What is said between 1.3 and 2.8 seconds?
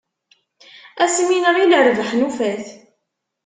nɣil rrbeḥ nufa-t.